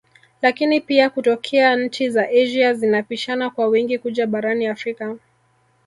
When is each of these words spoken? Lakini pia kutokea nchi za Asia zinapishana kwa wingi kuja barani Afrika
Lakini 0.41 0.81
pia 0.81 1.09
kutokea 1.09 1.75
nchi 1.75 2.09
za 2.09 2.29
Asia 2.29 2.73
zinapishana 2.73 3.49
kwa 3.49 3.67
wingi 3.67 3.99
kuja 3.99 4.27
barani 4.27 4.67
Afrika 4.67 5.15